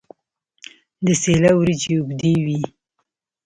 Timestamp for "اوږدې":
1.97-2.33